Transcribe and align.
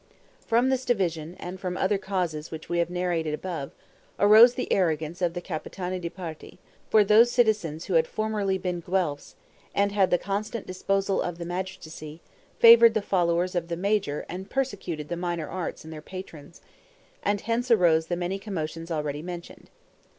From 0.47 0.69
this 0.69 0.83
division, 0.83 1.35
and 1.39 1.59
from 1.59 1.77
other 1.77 1.99
causes 1.99 2.49
which 2.49 2.67
we 2.69 2.79
have 2.79 2.89
narrated 2.89 3.35
above, 3.35 3.69
arose 4.17 4.55
the 4.55 4.73
arrogance 4.73 5.21
of 5.21 5.35
the 5.35 5.43
Capitani 5.43 6.01
di 6.01 6.09
Parte; 6.09 6.57
for 6.89 7.03
those 7.03 7.29
citizens 7.29 7.85
who 7.85 7.93
had 7.93 8.07
formerly 8.07 8.57
been 8.57 8.81
Guelphs, 8.81 9.35
and 9.75 9.91
had 9.91 10.09
the 10.09 10.17
constant 10.17 10.65
disposal 10.65 11.21
of 11.21 11.37
that 11.37 11.45
magistracy, 11.45 12.19
favored 12.57 12.95
the 12.95 13.01
followers 13.03 13.53
of 13.53 13.67
the 13.67 13.77
major 13.77 14.25
and 14.27 14.49
persecuted 14.49 15.07
the 15.07 15.15
minor 15.15 15.47
arts 15.47 15.83
and 15.83 15.93
their 15.93 16.01
patrons; 16.01 16.61
and 17.21 17.41
hence 17.41 17.69
arose 17.69 18.07
the 18.07 18.15
many 18.17 18.39
commotions 18.39 18.89
already 18.89 19.21
mentioned. 19.21 19.69